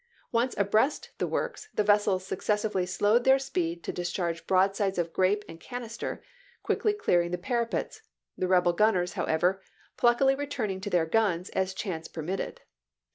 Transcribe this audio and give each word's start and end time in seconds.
Once 0.31 0.55
abreast 0.57 1.11
the 1.19 1.27
works, 1.27 1.69
the 1.75 1.83
vessels 1.83 2.25
successively 2.25 2.87
slowed 2.87 3.23
their 3.23 3.37
speed 3.37 3.83
to 3.83 3.93
dis 3.93 4.11
charge 4.11 4.47
broadsides 4.47 4.97
of 4.97 5.13
grape 5.13 5.45
and 5.47 5.59
canister, 5.59 6.23
quickly 6.63 6.91
clearing 6.91 7.29
the 7.29 7.37
parapets; 7.37 8.01
the 8.35 8.47
rebel 8.47 8.73
gunners, 8.73 9.13
however, 9.13 9.61
pluckily 9.97 10.33
returning 10.35 10.81
to 10.81 10.89
their 10.89 11.05
guns 11.05 11.49
as 11.51 11.75
chance 11.75 12.07
per 12.07 12.23
mitted. 12.23 12.61